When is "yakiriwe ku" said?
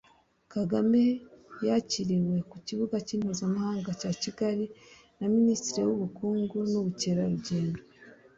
1.67-2.57